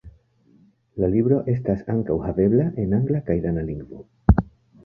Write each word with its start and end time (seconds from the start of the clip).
La 1.03 1.09
libro 1.15 1.37
estas 1.53 1.83
ankaŭ 1.97 2.17
havebla 2.23 2.67
en 2.85 2.99
angla 3.01 3.23
kaj 3.29 3.37
dana 3.45 3.67
lingvo. 3.71 4.05